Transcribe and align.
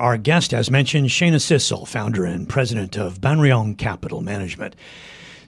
Our 0.00 0.16
guest, 0.16 0.54
as 0.54 0.70
mentioned, 0.70 1.08
Shana 1.08 1.40
Sissel, 1.40 1.86
founder 1.86 2.24
and 2.24 2.48
president 2.48 2.96
of 2.96 3.20
Banríon 3.20 3.76
Capital 3.76 4.20
Management. 4.20 4.76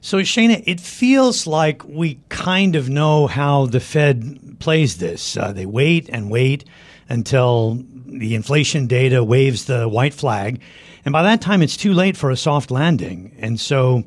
So, 0.00 0.18
Shana, 0.18 0.62
it 0.66 0.80
feels 0.80 1.46
like 1.46 1.84
we 1.84 2.20
kind 2.30 2.74
of 2.74 2.88
know 2.88 3.26
how 3.26 3.66
the 3.66 3.80
Fed 3.80 4.56
plays 4.58 4.98
this. 4.98 5.36
Uh, 5.36 5.52
they 5.52 5.66
wait 5.66 6.08
and 6.08 6.30
wait 6.30 6.64
until 7.08 7.84
the 8.06 8.34
inflation 8.34 8.86
data 8.86 9.22
waves 9.22 9.66
the 9.66 9.88
white 9.88 10.14
flag. 10.14 10.60
And 11.04 11.12
by 11.12 11.22
that 11.22 11.40
time, 11.40 11.62
it's 11.62 11.76
too 11.76 11.92
late 11.92 12.16
for 12.16 12.30
a 12.30 12.36
soft 12.36 12.70
landing. 12.70 13.36
And 13.38 13.60
so 13.60 14.04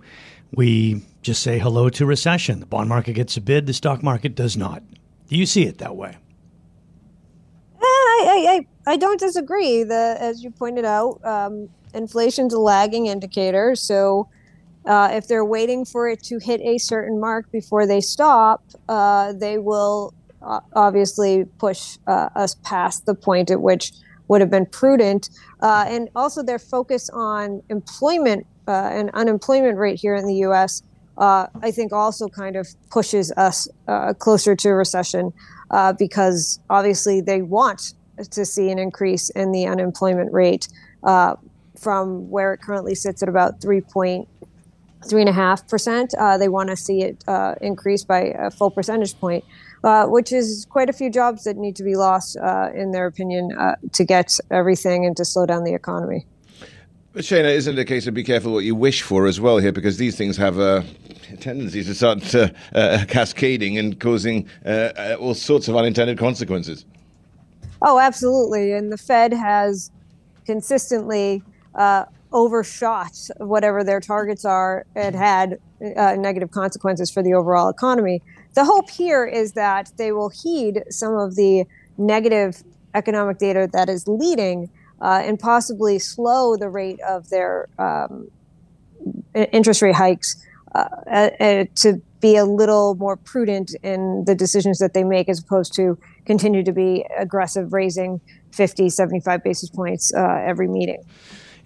we 0.51 1.03
just 1.21 1.41
say 1.41 1.59
hello 1.59 1.89
to 1.89 2.05
recession. 2.05 2.59
The 2.59 2.65
bond 2.65 2.89
market 2.89 3.13
gets 3.13 3.37
a 3.37 3.41
bid, 3.41 3.65
the 3.65 3.73
stock 3.73 4.03
market 4.03 4.35
does 4.35 4.57
not. 4.57 4.83
Do 5.27 5.37
you 5.37 5.45
see 5.45 5.65
it 5.65 5.77
that 5.79 5.95
way? 5.95 6.17
I, 8.21 8.65
I, 8.85 8.93
I 8.93 8.97
don't 8.97 9.19
disagree. 9.19 9.83
The, 9.83 10.17
as 10.19 10.43
you 10.43 10.51
pointed 10.51 10.85
out, 10.85 11.19
um, 11.23 11.69
inflation's 11.93 12.53
a 12.53 12.59
lagging 12.59 13.07
indicator. 13.07 13.75
So 13.75 14.27
uh, 14.85 15.09
if 15.13 15.27
they're 15.27 15.45
waiting 15.45 15.85
for 15.85 16.07
it 16.07 16.21
to 16.23 16.39
hit 16.39 16.61
a 16.61 16.77
certain 16.77 17.19
mark 17.19 17.51
before 17.51 17.85
they 17.85 18.01
stop, 18.01 18.63
uh, 18.89 19.33
they 19.33 19.57
will 19.57 20.13
uh, 20.41 20.59
obviously 20.73 21.45
push 21.57 21.97
uh, 22.07 22.29
us 22.35 22.55
past 22.63 23.05
the 23.05 23.15
point 23.15 23.49
at 23.49 23.61
which 23.61 23.93
would 24.27 24.41
have 24.41 24.49
been 24.49 24.65
prudent. 24.65 25.29
Uh, 25.61 25.85
and 25.87 26.09
also 26.15 26.43
their 26.43 26.59
focus 26.59 27.09
on 27.13 27.61
employment 27.69 28.45
uh, 28.67 28.89
and 28.91 29.09
unemployment 29.13 29.77
rate 29.77 29.99
here 29.99 30.15
in 30.15 30.25
the 30.25 30.35
U.S. 30.35 30.81
I 31.17 31.71
think 31.71 31.93
also 31.93 32.27
kind 32.27 32.55
of 32.55 32.67
pushes 32.89 33.31
us 33.37 33.67
closer 34.19 34.55
to 34.55 34.69
recession 34.69 35.31
because 35.99 36.59
obviously 36.69 37.21
they 37.21 37.41
want 37.41 37.93
to 38.31 38.45
see 38.45 38.69
an 38.69 38.79
increase 38.79 39.29
in 39.31 39.51
the 39.51 39.65
unemployment 39.65 40.31
rate 40.33 40.67
from 41.75 42.29
where 42.29 42.53
it 42.53 42.61
currently 42.61 42.95
sits 42.95 43.21
at 43.23 43.27
about 43.27 43.59
3.8 43.59 44.27
three 45.03 45.21
and 45.21 45.29
a 45.29 45.33
half 45.33 45.67
percent. 45.67 46.13
Uh, 46.17 46.37
they 46.37 46.47
want 46.47 46.69
to 46.69 46.75
see 46.75 47.01
it 47.01 47.23
uh, 47.27 47.55
increase 47.61 48.03
by 48.03 48.33
a 48.37 48.49
full 48.49 48.71
percentage 48.71 49.17
point, 49.19 49.43
uh, 49.83 50.05
which 50.05 50.31
is 50.31 50.65
quite 50.69 50.89
a 50.89 50.93
few 50.93 51.09
jobs 51.09 51.43
that 51.43 51.57
need 51.57 51.75
to 51.75 51.83
be 51.83 51.95
lost, 51.95 52.37
uh, 52.37 52.69
in 52.73 52.91
their 52.91 53.05
opinion, 53.05 53.51
uh, 53.57 53.75
to 53.91 54.03
get 54.03 54.37
everything 54.51 55.05
and 55.05 55.15
to 55.17 55.25
slow 55.25 55.45
down 55.45 55.63
the 55.63 55.73
economy. 55.73 56.25
But 57.13 57.23
Shana, 57.23 57.53
isn't 57.53 57.77
it 57.77 57.81
a 57.81 57.85
case 57.85 58.07
of 58.07 58.15
be 58.15 58.23
careful 58.23 58.53
what 58.53 58.63
you 58.63 58.73
wish 58.73 59.03
for 59.03 59.27
as 59.27 59.39
well 59.39 59.59
here, 59.59 59.71
because 59.71 59.97
these 59.97 60.17
things 60.17 60.35
have 60.37 60.57
a 60.57 60.83
tendency 61.39 61.83
to 61.83 61.93
start 61.93 62.33
uh, 62.33 63.05
cascading 63.07 63.77
and 63.77 63.99
causing 63.99 64.47
all 65.19 65.35
sorts 65.35 65.67
of 65.67 65.75
unintended 65.75 66.17
consequences. 66.17 66.85
Oh, 67.83 67.99
absolutely, 67.99 68.71
and 68.71 68.91
the 68.91 68.97
Fed 68.97 69.33
has 69.33 69.91
consistently 70.45 71.43
overshot 72.31 73.11
whatever 73.37 73.83
their 73.83 73.99
targets 73.99 74.43
are 74.45 74.85
and 74.95 75.15
had 75.15 75.59
uh, 75.95 76.15
negative 76.15 76.51
consequences 76.51 77.11
for 77.11 77.21
the 77.21 77.33
overall 77.33 77.69
economy. 77.69 78.21
The 78.55 78.65
hope 78.65 78.89
here 78.89 79.25
is 79.25 79.53
that 79.53 79.91
they 79.97 80.11
will 80.11 80.29
heed 80.29 80.83
some 80.89 81.15
of 81.15 81.35
the 81.35 81.65
negative 81.97 82.63
economic 82.95 83.37
data 83.37 83.69
that 83.73 83.89
is 83.89 84.07
leading 84.07 84.69
uh, 85.01 85.21
and 85.23 85.39
possibly 85.39 85.99
slow 85.99 86.55
the 86.55 86.69
rate 86.69 86.99
of 87.01 87.29
their 87.29 87.67
um, 87.77 88.29
interest 89.33 89.81
rate 89.81 89.95
hikes 89.95 90.43
uh, 90.73 90.87
uh, 91.11 91.65
to 91.75 92.01
be 92.19 92.35
a 92.35 92.45
little 92.45 92.95
more 92.95 93.17
prudent 93.17 93.75
in 93.83 94.23
the 94.25 94.33
decisions 94.33 94.79
that 94.79 94.93
they 94.93 95.03
make 95.03 95.27
as 95.27 95.39
opposed 95.39 95.73
to 95.73 95.97
continue 96.25 96.63
to 96.63 96.71
be 96.71 97.05
aggressive 97.17 97.73
raising 97.73 98.19
50 98.51 98.89
75 98.89 99.43
basis 99.43 99.69
points 99.69 100.13
uh, 100.13 100.41
every 100.45 100.67
meeting 100.67 101.03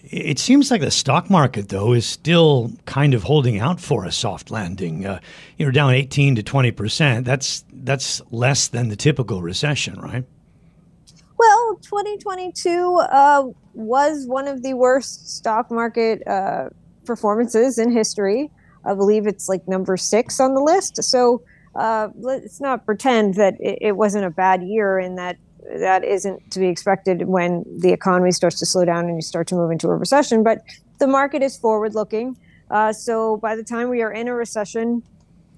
it 0.09 0.39
seems 0.39 0.71
like 0.71 0.81
the 0.81 0.91
stock 0.91 1.29
market, 1.29 1.69
though, 1.69 1.93
is 1.93 2.05
still 2.05 2.71
kind 2.85 3.13
of 3.13 3.23
holding 3.23 3.59
out 3.59 3.79
for 3.79 4.05
a 4.05 4.11
soft 4.11 4.51
landing. 4.51 5.05
Uh, 5.05 5.19
you 5.57 5.65
know, 5.65 5.71
down 5.71 5.93
18 5.93 6.35
to 6.35 6.43
20 6.43 6.71
percent. 6.71 7.25
That's 7.25 7.65
that's 7.73 8.21
less 8.31 8.67
than 8.67 8.89
the 8.89 8.95
typical 8.95 9.41
recession, 9.41 9.99
right? 9.99 10.23
Well, 11.37 11.75
2022 11.81 12.95
uh, 13.11 13.43
was 13.73 14.25
one 14.27 14.47
of 14.47 14.63
the 14.63 14.73
worst 14.73 15.35
stock 15.35 15.69
market 15.69 16.25
uh, 16.27 16.69
performances 17.05 17.77
in 17.77 17.91
history. 17.91 18.49
I 18.85 18.93
believe 18.93 19.27
it's 19.27 19.49
like 19.49 19.67
number 19.67 19.97
six 19.97 20.39
on 20.39 20.53
the 20.53 20.61
list. 20.61 21.03
So 21.03 21.41
uh, 21.77 22.09
let's 22.15 22.59
not 22.59 22.85
pretend 22.85 23.35
that 23.35 23.55
it, 23.59 23.77
it 23.81 23.91
wasn't 23.97 24.25
a 24.25 24.29
bad 24.29 24.63
year 24.63 24.97
and 24.97 25.17
that 25.17 25.37
that 25.79 26.03
isn't 26.03 26.51
to 26.51 26.59
be 26.59 26.67
expected 26.67 27.27
when 27.27 27.63
the 27.79 27.91
economy 27.91 28.31
starts 28.31 28.57
to 28.59 28.65
slow 28.65 28.85
down 28.85 29.05
and 29.05 29.15
you 29.15 29.21
start 29.21 29.47
to 29.47 29.55
move 29.55 29.69
into 29.69 29.87
a 29.89 29.95
recession. 29.95 30.43
But 30.43 30.61
the 30.99 31.07
market 31.07 31.41
is 31.41 31.57
forward 31.57 31.93
looking. 31.93 32.37
Uh, 32.71 32.93
so 32.93 33.37
by 33.37 33.55
the 33.55 33.63
time 33.63 33.89
we 33.89 34.01
are 34.01 34.11
in 34.11 34.27
a 34.27 34.33
recession, 34.33 35.03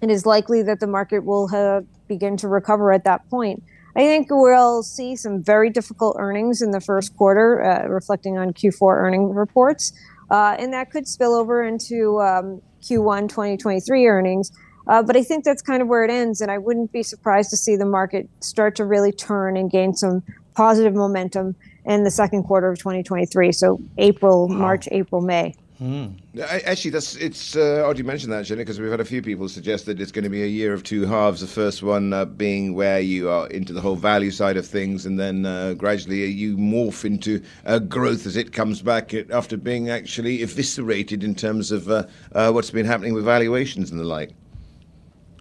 it 0.01 0.09
is 0.09 0.25
likely 0.25 0.61
that 0.63 0.79
the 0.79 0.87
market 0.87 1.25
will 1.25 1.47
have, 1.49 1.85
begin 2.07 2.37
to 2.37 2.47
recover 2.47 2.91
at 2.91 3.03
that 3.03 3.27
point. 3.29 3.63
I 3.95 4.01
think 4.01 4.27
we'll 4.29 4.83
see 4.83 5.15
some 5.15 5.43
very 5.43 5.69
difficult 5.69 6.15
earnings 6.19 6.61
in 6.61 6.71
the 6.71 6.81
first 6.81 7.15
quarter, 7.17 7.63
uh, 7.63 7.87
reflecting 7.87 8.37
on 8.37 8.53
Q4 8.53 8.97
earning 8.97 9.29
reports. 9.33 9.93
Uh, 10.31 10.55
and 10.59 10.73
that 10.73 10.91
could 10.91 11.07
spill 11.07 11.33
over 11.33 11.63
into 11.63 12.19
um, 12.21 12.61
Q1 12.81 13.29
2023 13.29 14.07
earnings. 14.07 14.51
Uh, 14.89 15.03
but 15.03 15.15
I 15.15 15.21
think 15.23 15.45
that's 15.45 15.61
kind 15.61 15.81
of 15.81 15.87
where 15.87 16.03
it 16.03 16.09
ends. 16.09 16.41
And 16.41 16.49
I 16.49 16.57
wouldn't 16.57 16.91
be 16.91 17.03
surprised 17.03 17.51
to 17.51 17.57
see 17.57 17.75
the 17.75 17.85
market 17.85 18.27
start 18.41 18.75
to 18.77 18.85
really 18.85 19.11
turn 19.11 19.55
and 19.55 19.69
gain 19.69 19.93
some 19.93 20.23
positive 20.55 20.95
momentum 20.95 21.55
in 21.85 22.03
the 22.03 22.11
second 22.11 22.43
quarter 22.43 22.69
of 22.69 22.79
2023. 22.79 23.51
So 23.51 23.79
April, 23.99 24.47
wow. 24.47 24.55
March, 24.55 24.89
April, 24.91 25.21
May. 25.21 25.53
Hmm. 25.77 26.07
Actually, 26.41 26.91
that's 26.91 27.15
it's 27.15 27.55
uh, 27.55 27.85
odd 27.85 27.97
you 27.97 28.03
mentioned 28.03 28.33
that, 28.33 28.43
Jenny, 28.43 28.63
because 28.63 28.81
we've 28.81 28.91
had 28.91 28.99
a 28.99 29.05
few 29.05 29.21
people 29.21 29.47
suggest 29.47 29.85
that 29.85 30.01
it's 30.01 30.11
going 30.11 30.25
to 30.25 30.29
be 30.29 30.43
a 30.43 30.47
year 30.47 30.73
of 30.73 30.83
two 30.83 31.05
halves. 31.05 31.39
The 31.39 31.47
first 31.47 31.81
one 31.81 32.11
uh, 32.11 32.25
being 32.25 32.73
where 32.73 32.99
you 32.99 33.29
are 33.29 33.47
into 33.47 33.71
the 33.71 33.79
whole 33.79 33.95
value 33.95 34.29
side 34.29 34.57
of 34.57 34.67
things, 34.67 35.05
and 35.05 35.17
then 35.17 35.45
uh, 35.45 35.75
gradually 35.75 36.25
you 36.25 36.57
morph 36.57 37.05
into 37.05 37.41
uh, 37.65 37.79
growth 37.79 38.25
as 38.25 38.35
it 38.35 38.51
comes 38.51 38.81
back 38.81 39.13
after 39.31 39.55
being 39.55 39.89
actually 39.89 40.41
eviscerated 40.41 41.23
in 41.23 41.33
terms 41.33 41.71
of 41.71 41.89
uh, 41.89 42.03
uh, 42.33 42.51
what's 42.51 42.71
been 42.71 42.85
happening 42.85 43.13
with 43.13 43.23
valuations 43.23 43.89
and 43.89 44.01
the 44.01 44.03
like. 44.03 44.33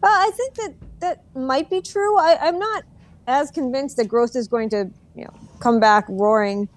Uh, 0.03 0.07
I 0.07 0.31
think 0.37 0.55
that 0.55 0.75
that 1.01 1.25
might 1.35 1.71
be 1.71 1.81
true. 1.81 2.19
I, 2.19 2.49
am 2.49 2.59
not 2.59 2.85
as 3.27 3.51
convinced 3.51 3.97
that 3.97 4.07
growth 4.07 4.37
is 4.37 4.49
going 4.49 4.69
to, 4.71 4.91
you 5.15 5.25
know, 5.25 5.35
come 5.61 5.81
back 5.81 6.05
roaring, 6.09 6.69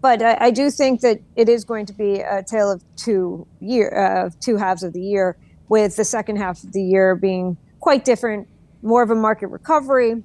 but 0.00 0.22
I, 0.22 0.36
I 0.40 0.50
do 0.50 0.70
think 0.70 1.00
that 1.00 1.20
it 1.36 1.48
is 1.48 1.64
going 1.64 1.86
to 1.86 1.92
be 1.92 2.20
a 2.20 2.42
tale 2.42 2.70
of 2.70 2.82
two 2.96 3.46
year, 3.60 3.90
uh, 3.94 4.30
two 4.40 4.56
halves 4.56 4.82
of 4.82 4.92
the 4.92 5.00
year, 5.00 5.36
with 5.68 5.96
the 5.96 6.04
second 6.04 6.36
half 6.36 6.62
of 6.64 6.72
the 6.72 6.82
year 6.82 7.14
being 7.14 7.56
quite 7.80 8.04
different, 8.04 8.48
more 8.82 9.02
of 9.02 9.10
a 9.10 9.14
market 9.14 9.48
recovery. 9.48 10.22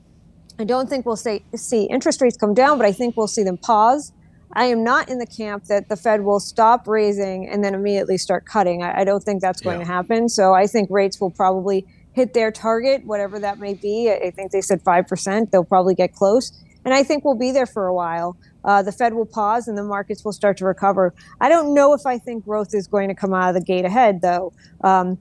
I 0.60 0.64
don't 0.64 0.90
think 0.90 1.06
we'll 1.06 1.16
say, 1.16 1.44
see 1.56 1.84
interest 1.86 2.22
rates 2.22 2.38
come 2.38 2.54
down, 2.54 2.78
but 2.78 2.86
I 2.86 2.92
think 2.92 3.18
we'll 3.18 3.28
see 3.28 3.44
them 3.44 3.58
pause. 3.58 4.14
I 4.54 4.66
am 4.66 4.84
not 4.84 5.10
in 5.10 5.18
the 5.18 5.26
camp 5.26 5.66
that 5.66 5.90
the 5.90 5.96
Fed 5.96 6.22
will 6.22 6.40
stop 6.40 6.88
raising 6.88 7.50
and 7.50 7.64
then 7.64 7.74
immediately 7.74 8.18
start 8.18 8.46
cutting. 8.46 8.84
I, 8.84 9.02
I 9.02 9.04
don't 9.04 9.24
think 9.24 9.42
that's 9.42 9.62
going 9.62 9.80
yeah. 9.80 9.88
to 9.88 9.92
happen. 9.92 10.30
So 10.30 10.54
I 10.54 10.68
think 10.68 10.90
rates 10.92 11.20
will 11.20 11.32
probably 11.32 11.88
hit 12.14 12.34
their 12.34 12.52
target, 12.52 13.06
whatever 13.06 13.40
that 13.40 13.60
may 13.60 13.74
be. 13.74 14.12
I 14.12 14.32
think 14.32 14.52
they 14.52 14.62
said 14.62 14.84
5%. 14.84 15.52
They'll 15.52 15.64
probably 15.64 15.96
get 15.96 16.14
close. 16.14 16.52
And 16.86 16.94
I 16.94 17.04
think 17.04 17.24
we'll 17.24 17.38
be 17.38 17.52
there 17.52 17.66
for 17.66 17.88
a 17.88 17.94
while. 17.94 18.38
Uh, 18.64 18.82
the 18.82 18.92
Fed 18.92 19.14
will 19.14 19.26
pause 19.26 19.68
and 19.68 19.78
the 19.78 19.84
markets 19.84 20.24
will 20.24 20.34
start 20.34 20.58
to 20.58 20.66
recover. 20.66 21.14
I 21.42 21.50
don't 21.50 21.74
know 21.74 21.94
if 21.94 22.06
I 22.06 22.18
think 22.18 22.46
growth 22.46 22.74
is 22.74 22.88
going 22.88 23.10
to 23.10 23.16
come 23.16 23.34
out 23.34 23.50
of 23.50 23.56
the 23.56 23.66
gate 23.66 23.86
ahead, 23.86 24.22
though. 24.22 24.54
Um, 24.82 25.18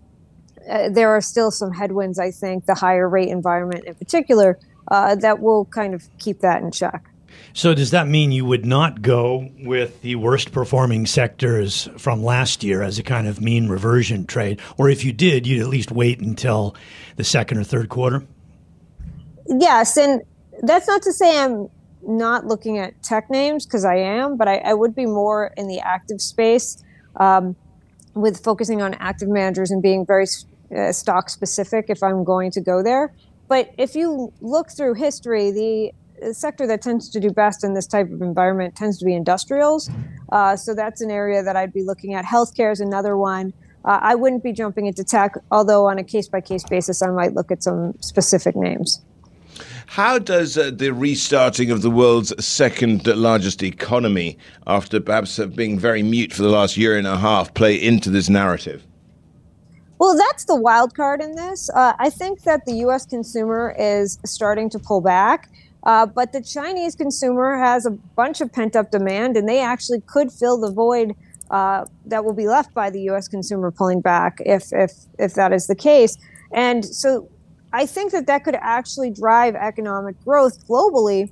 uh, 0.71 0.89
there 0.91 1.11
are 1.11 1.21
still 1.21 1.51
some 1.51 1.73
headwinds, 1.73 2.19
I 2.19 2.31
think, 2.31 2.67
the 2.67 2.75
higher 2.75 3.09
rate 3.09 3.29
environment 3.29 3.85
in 3.85 3.95
particular, 3.95 4.59
uh, 4.89 5.17
that 5.17 5.41
will 5.41 5.65
kind 5.67 5.95
of 5.95 6.09
keep 6.19 6.41
that 6.41 6.63
in 6.63 6.71
check. 6.71 7.05
So 7.55 7.75
does 7.75 7.91
that 7.91 8.09
mean 8.09 8.33
you 8.33 8.45
would 8.47 8.65
not 8.65 9.03
go 9.03 9.51
with 9.61 10.01
the 10.03 10.17
worst 10.17 10.53
performing 10.53 11.07
sectors 11.07 11.89
from 11.99 12.25
last 12.25 12.65
year 12.65 12.83
as 12.83 12.99
a 12.99 13.03
kind 13.03 13.27
of 13.27 13.41
mean 13.41 13.69
reversion 13.69 14.27
trade? 14.27 14.61
Or 14.79 14.89
if 14.89 15.05
you 15.05 15.13
did, 15.13 15.47
you'd 15.47 15.61
at 15.61 15.69
least 15.69 15.91
wait 15.91 16.21
until 16.21 16.75
the 17.17 17.25
second 17.25 17.59
or 17.59 17.65
third 17.65 17.89
quarter? 17.89 18.25
Yes, 19.47 19.97
and 19.97 20.23
that's 20.63 20.89
not 20.89 21.03
to 21.03 21.13
say 21.13 21.39
I'm 21.39 21.69
not 22.03 22.47
looking 22.47 22.79
at 22.79 23.01
tech 23.03 23.31
names 23.31 23.67
because 23.67 23.85
I 23.85 23.97
am, 23.97 24.37
but 24.37 24.49
I, 24.49 24.59
I, 24.59 24.75
would 24.75 24.95
be 24.95 25.07
more 25.07 25.53
in 25.57 25.69
the 25.69 25.81
active 25.81 26.21
space 26.21 26.83
um, 27.17 27.55
with 28.15 28.43
focusing 28.43 28.83
on 28.83 28.95
active 28.95 29.29
managers 29.29 29.71
and 29.71 29.83
being 29.83 30.05
very 30.05 30.27
uh, 30.77 30.93
stock 30.93 31.31
specific 31.31 31.87
if 31.89 32.03
I'm 32.03 32.25
going 32.25 32.51
to 32.53 32.61
go 32.61 32.83
there. 32.83 33.13
But 33.49 33.73
if 33.79 33.95
you 33.95 34.33
look 34.41 34.71
through 34.71 34.95
history, 34.95 35.51
the 35.51 35.93
sector 36.33 36.67
that 36.67 36.83
tends 36.83 37.09
to 37.11 37.21
do 37.21 37.31
best 37.31 37.65
in 37.65 37.75
this 37.75 37.87
type 37.87 38.11
of 38.11 38.23
environment 38.23 38.77
tends 38.77 38.99
to 38.99 39.05
be 39.05 39.15
industrials. 39.15 39.91
Uh, 40.31 40.57
so 40.57 40.75
that's 40.75 41.01
an 41.01 41.11
area 41.11 41.43
that 41.43 41.57
I'd 41.57 41.73
be 41.73 41.83
looking 41.83 42.15
at. 42.15 42.25
Healthcare 42.25 42.73
is 42.73 42.81
another 42.81 43.17
one. 43.17 43.53
Uh, 43.85 43.99
I 44.01 44.15
wouldn't 44.15 44.43
be 44.43 44.53
jumping 44.53 44.87
into 44.87 45.05
tech, 45.05 45.35
although 45.51 45.89
on 45.89 45.99
a 45.99 46.05
case 46.05 46.29
by 46.29 46.41
case 46.41 46.65
basis, 46.65 47.03
I 47.03 47.11
might 47.11 47.35
look 47.35 47.51
at 47.51 47.63
some 47.63 47.95
specific 48.01 48.55
names. 48.55 49.03
How 49.87 50.19
does 50.19 50.57
uh, 50.57 50.71
the 50.73 50.93
restarting 50.93 51.71
of 51.71 51.83
the 51.83 51.91
world's 51.91 52.33
second 52.45 53.07
largest 53.07 53.63
economy, 53.63 54.39
after 54.67 55.01
perhaps 55.01 55.39
being 55.39 55.79
very 55.79 56.03
mute 56.03 56.33
for 56.33 56.43
the 56.43 56.49
last 56.49 56.77
year 56.77 56.97
and 56.97 57.07
a 57.07 57.19
half, 57.19 57.53
play 57.55 57.75
into 57.75 58.09
this 58.09 58.29
narrative? 58.29 58.87
Well, 59.99 60.17
that's 60.17 60.47
the 60.47 60.57
wild 60.57 60.95
card 60.95 61.21
in 61.21 61.37
this. 61.37 61.71
Uh, 61.71 61.93
I 61.99 62.11
think 62.11 62.43
that 62.43 62.65
the 62.65 62.73
U.S. 62.87 63.07
consumer 63.07 63.75
is 63.79 64.19
starting 64.25 64.69
to 64.71 64.79
pull 64.79 65.01
back. 65.01 65.49
Uh, 65.85 66.07
but 66.07 66.33
the 66.33 66.43
Chinese 66.43 66.95
consumer 66.95 67.59
has 67.59 67.87
a 67.87 67.91
bunch 67.91 68.41
of 68.41 68.53
pent 68.53 68.77
up 68.77 68.91
demand, 68.91 69.37
and 69.37 69.49
they 69.49 69.61
actually 69.61 70.01
could 70.07 70.31
fill 70.33 70.61
the 70.61 70.71
void 70.71 71.15
uh, 71.51 71.85
that 72.07 72.25
will 72.25 72.35
be 72.35 72.47
left 72.47 72.73
by 72.73 72.89
the 72.89 73.01
U.S. 73.03 73.29
consumer 73.29 73.71
pulling 73.71 74.01
back 74.01 74.39
if 74.47 74.73
if 74.73 74.93
if 75.19 75.35
that 75.35 75.53
is 75.53 75.67
the 75.67 75.75
case. 75.75 76.17
And 76.53 76.85
so, 76.85 77.29
I 77.73 77.87
think 77.87 78.13
that 78.13 78.27
that 78.27 78.45
could 78.45 78.57
actually 78.61 79.11
drive 79.11 79.55
economic 79.55 80.23
growth 80.25 80.67
globally, 80.69 81.31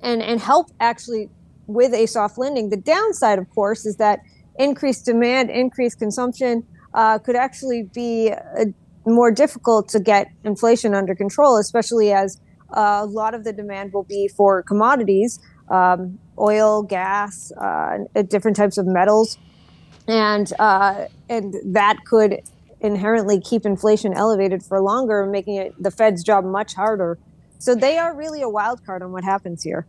and 0.00 0.22
and 0.22 0.40
help 0.40 0.70
actually 0.80 1.28
with 1.66 1.92
a 1.92 2.06
soft 2.06 2.38
landing. 2.38 2.70
The 2.70 2.76
downside, 2.76 3.38
of 3.38 3.48
course, 3.50 3.84
is 3.84 3.96
that 3.96 4.20
increased 4.58 5.04
demand, 5.04 5.50
increased 5.50 5.98
consumption 5.98 6.66
uh, 6.94 7.18
could 7.18 7.36
actually 7.36 7.82
be 7.94 8.32
uh, 8.32 8.64
more 9.04 9.30
difficult 9.30 9.88
to 9.88 10.00
get 10.00 10.28
inflation 10.44 10.94
under 10.94 11.14
control, 11.14 11.58
especially 11.58 12.12
as 12.12 12.40
uh, 12.70 13.00
a 13.02 13.06
lot 13.06 13.34
of 13.34 13.44
the 13.44 13.52
demand 13.52 13.92
will 13.92 14.04
be 14.04 14.28
for 14.28 14.62
commodities, 14.62 15.38
um, 15.70 16.18
oil, 16.38 16.82
gas, 16.82 17.52
uh, 17.52 17.98
different 18.28 18.56
types 18.56 18.78
of 18.78 18.86
metals, 18.86 19.38
and 20.06 20.52
uh, 20.58 21.06
and 21.28 21.54
that 21.64 21.98
could 22.04 22.40
inherently 22.80 23.40
keep 23.40 23.64
inflation 23.64 24.12
elevated 24.12 24.62
for 24.62 24.80
longer, 24.80 25.24
making 25.26 25.56
it 25.56 25.74
the 25.82 25.90
Fed's 25.90 26.22
job 26.22 26.44
much 26.44 26.74
harder. 26.74 27.18
So 27.58 27.74
they 27.74 27.96
are 27.96 28.14
really 28.14 28.42
a 28.42 28.48
wild 28.48 28.84
card 28.84 29.02
on 29.02 29.12
what 29.12 29.24
happens 29.24 29.62
here. 29.62 29.86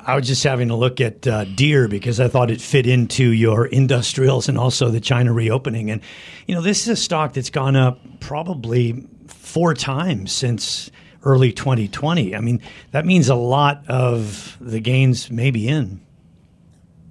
I 0.00 0.16
was 0.16 0.26
just 0.26 0.44
having 0.44 0.70
a 0.70 0.76
look 0.76 1.00
at 1.00 1.26
uh, 1.26 1.44
Deere 1.44 1.88
because 1.88 2.20
I 2.20 2.28
thought 2.28 2.50
it 2.50 2.60
fit 2.60 2.86
into 2.86 3.32
your 3.32 3.66
industrials 3.66 4.48
and 4.48 4.56
also 4.56 4.90
the 4.90 5.00
China 5.00 5.32
reopening. 5.32 5.90
And, 5.90 6.00
you 6.46 6.54
know, 6.54 6.62
this 6.62 6.82
is 6.82 6.88
a 6.88 6.96
stock 6.96 7.34
that's 7.34 7.50
gone 7.50 7.76
up 7.76 8.00
probably 8.20 9.06
four 9.26 9.74
times 9.74 10.32
since 10.32 10.90
early 11.24 11.52
2020. 11.52 12.34
I 12.34 12.40
mean, 12.40 12.60
that 12.92 13.04
means 13.04 13.28
a 13.28 13.34
lot 13.34 13.82
of 13.88 14.56
the 14.60 14.80
gains 14.80 15.30
may 15.30 15.50
be 15.50 15.68
in. 15.68 16.00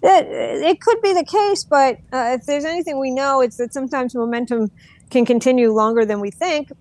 It, 0.02 0.80
could 0.80 1.02
be 1.02 1.14
the 1.14 1.26
case, 1.26 1.66
but 1.66 1.98
uh, 2.14 2.38
if 2.40 2.46
there's 2.46 2.64
anything 2.64 3.00
we 3.00 3.12
know, 3.12 3.42
it's 3.42 3.58
that 3.58 3.74
sometimes 3.74 4.16
momentum 4.16 4.72
can 5.10 5.26
continue 5.26 5.74
longer 5.74 6.06
than 6.06 6.22
we 6.22 6.32
think. 6.32 6.72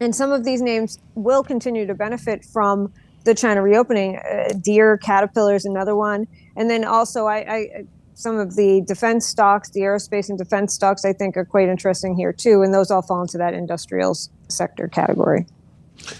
And 0.00 0.14
some 0.14 0.32
of 0.32 0.44
these 0.44 0.60
names 0.60 0.98
will 1.14 1.42
continue 1.42 1.86
to 1.86 1.94
benefit 1.94 2.44
from 2.44 2.92
the 3.24 3.34
China 3.34 3.62
reopening. 3.62 4.16
Uh, 4.16 4.52
Deere, 4.60 4.98
Caterpillar 4.98 5.54
is 5.54 5.64
another 5.64 5.96
one. 5.96 6.26
And 6.56 6.68
then 6.68 6.84
also, 6.84 7.26
I, 7.26 7.36
I 7.36 7.84
some 8.14 8.38
of 8.38 8.56
the 8.56 8.82
defense 8.86 9.26
stocks, 9.26 9.70
the 9.70 9.80
aerospace 9.80 10.28
and 10.28 10.36
defense 10.36 10.74
stocks, 10.74 11.04
I 11.04 11.12
think 11.12 11.36
are 11.36 11.44
quite 11.44 11.68
interesting 11.68 12.14
here 12.14 12.32
too. 12.32 12.62
And 12.62 12.74
those 12.74 12.90
all 12.90 13.02
fall 13.02 13.22
into 13.22 13.38
that 13.38 13.54
industrials 13.54 14.30
sector 14.48 14.88
category. 14.88 15.46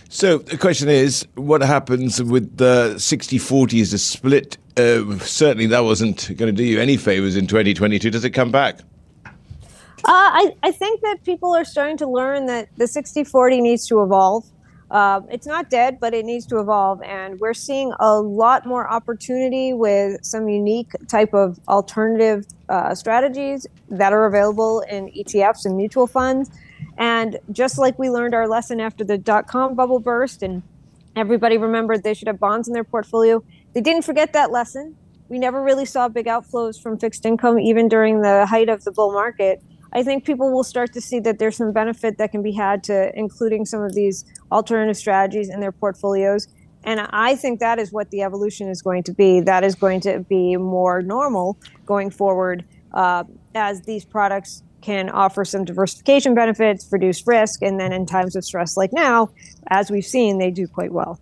So 0.08 0.38
the 0.38 0.58
question 0.58 0.88
is, 0.88 1.26
what 1.34 1.62
happens 1.62 2.22
with 2.22 2.56
the 2.56 2.94
60-40 2.96 3.80
as 3.80 3.92
a 3.92 3.98
split? 3.98 4.58
Uh, 4.76 5.18
certainly 5.18 5.66
that 5.66 5.84
wasn't 5.84 6.26
going 6.36 6.46
to 6.46 6.52
do 6.52 6.64
you 6.64 6.80
any 6.80 6.96
favors 6.96 7.36
in 7.36 7.46
2022. 7.46 8.10
Does 8.10 8.24
it 8.24 8.30
come 8.30 8.50
back? 8.50 8.80
Uh, 10.02 10.12
I, 10.12 10.54
I 10.62 10.72
think 10.72 11.02
that 11.02 11.24
people 11.24 11.54
are 11.54 11.64
starting 11.64 11.96
to 11.98 12.08
learn 12.08 12.46
that 12.46 12.68
the 12.76 12.86
60-40 12.86 13.60
needs 13.60 13.86
to 13.88 14.02
evolve. 14.02 14.44
Uh, 14.90 15.20
it's 15.30 15.46
not 15.46 15.70
dead, 15.70 16.00
but 16.00 16.14
it 16.14 16.24
needs 16.24 16.46
to 16.46 16.58
evolve. 16.58 17.02
And 17.02 17.38
we're 17.38 17.54
seeing 17.54 17.92
a 18.00 18.20
lot 18.20 18.66
more 18.66 18.90
opportunity 18.90 19.72
with 19.72 20.24
some 20.24 20.48
unique 20.48 20.92
type 21.06 21.32
of 21.34 21.60
alternative 21.68 22.46
uh, 22.68 22.94
strategies 22.94 23.66
that 23.88 24.12
are 24.12 24.24
available 24.24 24.80
in 24.80 25.08
ETFs 25.12 25.64
and 25.64 25.76
mutual 25.76 26.06
funds 26.06 26.50
and 27.00 27.38
just 27.50 27.78
like 27.78 27.98
we 27.98 28.08
learned 28.10 28.34
our 28.34 28.46
lesson 28.46 28.78
after 28.78 29.02
the 29.02 29.18
dot 29.18 29.48
com 29.48 29.74
bubble 29.74 29.98
burst 29.98 30.44
and 30.44 30.62
everybody 31.16 31.58
remembered 31.58 32.04
they 32.04 32.14
should 32.14 32.28
have 32.28 32.38
bonds 32.38 32.68
in 32.68 32.74
their 32.74 32.84
portfolio, 32.84 33.42
they 33.72 33.80
didn't 33.80 34.04
forget 34.04 34.32
that 34.34 34.52
lesson. 34.52 34.94
We 35.28 35.38
never 35.38 35.60
really 35.62 35.86
saw 35.86 36.08
big 36.08 36.26
outflows 36.26 36.80
from 36.80 36.98
fixed 36.98 37.26
income, 37.26 37.58
even 37.58 37.88
during 37.88 38.22
the 38.22 38.46
height 38.46 38.68
of 38.68 38.84
the 38.84 38.92
bull 38.92 39.12
market. 39.12 39.62
I 39.92 40.04
think 40.04 40.24
people 40.24 40.52
will 40.52 40.62
start 40.62 40.92
to 40.92 41.00
see 41.00 41.18
that 41.20 41.38
there's 41.40 41.56
some 41.56 41.72
benefit 41.72 42.18
that 42.18 42.30
can 42.30 42.42
be 42.42 42.52
had 42.52 42.84
to 42.84 43.10
including 43.18 43.64
some 43.64 43.82
of 43.82 43.92
these 43.94 44.24
alternative 44.52 44.96
strategies 44.96 45.48
in 45.48 45.58
their 45.60 45.72
portfolios. 45.72 46.46
And 46.84 47.00
I 47.00 47.36
think 47.36 47.60
that 47.60 47.78
is 47.78 47.92
what 47.92 48.10
the 48.10 48.22
evolution 48.22 48.68
is 48.68 48.82
going 48.82 49.02
to 49.04 49.12
be. 49.12 49.40
That 49.40 49.64
is 49.64 49.74
going 49.74 50.00
to 50.02 50.20
be 50.20 50.56
more 50.56 51.02
normal 51.02 51.58
going 51.86 52.10
forward 52.10 52.64
uh, 52.92 53.24
as 53.54 53.82
these 53.82 54.04
products 54.04 54.62
can 54.80 55.10
offer 55.10 55.44
some 55.44 55.64
diversification 55.64 56.34
benefits, 56.34 56.86
reduce 56.90 57.26
risk, 57.26 57.62
and 57.62 57.78
then 57.78 57.92
in 57.92 58.06
times 58.06 58.36
of 58.36 58.44
stress 58.44 58.76
like 58.76 58.92
now, 58.92 59.30
as 59.68 59.90
we've 59.90 60.04
seen, 60.04 60.38
they 60.38 60.50
do 60.50 60.66
quite 60.66 60.92
well. 60.92 61.18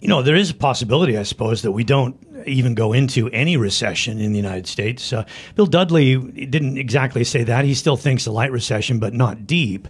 You 0.00 0.08
know, 0.08 0.22
there 0.22 0.36
is 0.36 0.50
a 0.50 0.54
possibility, 0.54 1.18
I 1.18 1.24
suppose, 1.24 1.60
that 1.62 1.72
we 1.72 1.84
don't 1.84 2.16
even 2.46 2.74
go 2.74 2.94
into 2.94 3.28
any 3.30 3.58
recession 3.58 4.18
in 4.18 4.32
the 4.32 4.38
United 4.38 4.66
States. 4.66 5.12
Uh, 5.12 5.26
Bill 5.56 5.66
Dudley 5.66 6.16
didn't 6.16 6.78
exactly 6.78 7.22
say 7.22 7.44
that. 7.44 7.66
He 7.66 7.74
still 7.74 7.98
thinks 7.98 8.26
a 8.26 8.32
light 8.32 8.50
recession, 8.50 8.98
but 8.98 9.12
not 9.12 9.46
deep. 9.46 9.88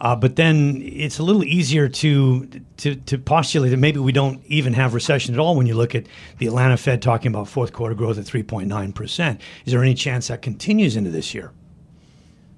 Uh, 0.00 0.16
but 0.16 0.34
then 0.34 0.82
it's 0.84 1.20
a 1.20 1.22
little 1.22 1.44
easier 1.44 1.88
to, 1.88 2.44
to 2.76 2.96
to 2.96 3.18
postulate 3.18 3.70
that 3.70 3.76
maybe 3.76 4.00
we 4.00 4.10
don't 4.10 4.44
even 4.46 4.72
have 4.72 4.94
recession 4.94 5.32
at 5.32 5.38
all 5.38 5.56
when 5.56 5.68
you 5.68 5.74
look 5.74 5.94
at 5.94 6.06
the 6.38 6.48
Atlanta 6.48 6.76
Fed 6.76 7.00
talking 7.00 7.28
about 7.28 7.46
fourth 7.46 7.72
quarter 7.72 7.94
growth 7.94 8.18
at 8.18 8.24
3.9 8.24 8.94
percent. 8.96 9.40
Is 9.64 9.72
there 9.72 9.80
any 9.80 9.94
chance 9.94 10.26
that 10.26 10.42
continues 10.42 10.96
into 10.96 11.10
this 11.10 11.34
year? 11.34 11.52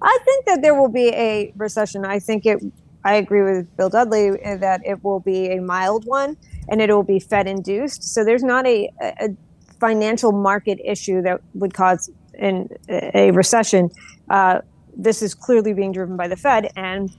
I 0.01 0.17
think 0.25 0.45
that 0.45 0.61
there 0.61 0.75
will 0.75 0.89
be 0.89 1.09
a 1.09 1.53
recession. 1.55 2.05
I 2.05 2.19
think 2.19 2.45
it. 2.45 2.59
I 3.03 3.15
agree 3.15 3.43
with 3.43 3.75
Bill 3.77 3.89
Dudley 3.89 4.31
that 4.31 4.81
it 4.83 5.03
will 5.03 5.19
be 5.19 5.51
a 5.51 5.61
mild 5.61 6.05
one 6.05 6.37
and 6.69 6.81
it 6.81 6.89
will 6.89 7.03
be 7.03 7.19
Fed 7.19 7.47
induced. 7.47 8.03
So 8.03 8.25
there's 8.25 8.43
not 8.43 8.65
a, 8.65 8.89
a 8.99 9.29
financial 9.79 10.31
market 10.31 10.79
issue 10.83 11.21
that 11.21 11.39
would 11.53 11.75
cause 11.75 12.09
an, 12.39 12.69
a 12.89 13.29
recession. 13.29 13.91
Uh, 14.29 14.61
this 14.97 15.21
is 15.21 15.35
clearly 15.35 15.73
being 15.73 15.91
driven 15.91 16.17
by 16.17 16.27
the 16.27 16.35
Fed 16.35 16.71
and 16.75 17.15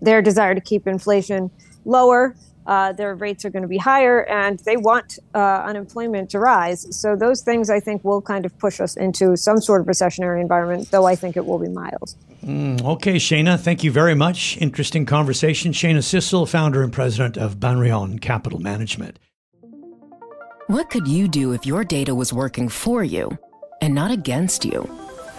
their 0.00 0.22
desire 0.22 0.54
to 0.54 0.60
keep 0.60 0.86
inflation 0.86 1.50
lower 1.84 2.34
uh, 2.68 2.92
their 2.92 3.14
rates 3.14 3.44
are 3.44 3.50
going 3.50 3.62
to 3.62 3.68
be 3.68 3.78
higher 3.78 4.24
and 4.28 4.58
they 4.60 4.76
want 4.76 5.18
uh, 5.34 5.62
unemployment 5.64 6.30
to 6.30 6.38
rise. 6.38 6.86
So 6.94 7.16
those 7.16 7.40
things 7.42 7.70
I 7.70 7.80
think 7.80 8.04
will 8.04 8.20
kind 8.20 8.44
of 8.44 8.56
push 8.58 8.78
us 8.78 8.94
into 8.96 9.36
some 9.36 9.60
sort 9.60 9.80
of 9.80 9.86
recessionary 9.86 10.40
environment, 10.40 10.90
though 10.90 11.06
I 11.06 11.16
think 11.16 11.36
it 11.36 11.46
will 11.46 11.58
be 11.58 11.70
mild. 11.70 12.14
Mm, 12.44 12.84
okay, 12.84 13.16
Shana, 13.16 13.58
thank 13.58 13.82
you 13.82 13.90
very 13.90 14.14
much. 14.14 14.58
Interesting 14.58 15.06
conversation. 15.06 15.72
Shana 15.72 16.04
Sissel, 16.04 16.46
founder 16.46 16.82
and 16.82 16.92
president 16.92 17.38
of 17.38 17.56
Banríon 17.56 18.20
Capital 18.20 18.60
Management. 18.60 19.18
What 20.66 20.90
could 20.90 21.08
you 21.08 21.26
do 21.26 21.52
if 21.52 21.64
your 21.64 21.82
data 21.82 22.14
was 22.14 22.32
working 22.34 22.68
for 22.68 23.02
you 23.02 23.30
and 23.80 23.94
not 23.94 24.10
against 24.10 24.66
you? 24.66 25.07